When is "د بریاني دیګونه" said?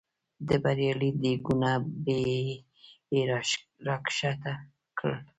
0.47-1.71